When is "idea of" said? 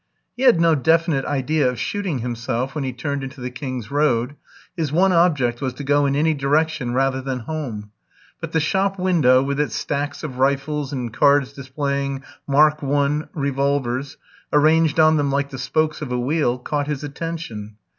1.25-1.77